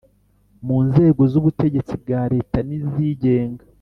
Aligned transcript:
mu 0.65 0.77
nzego 0.87 1.21
z’ubutegetsi 1.31 1.93
bwa 2.01 2.21
leta 2.33 2.57
n’izigenga; 2.67 3.63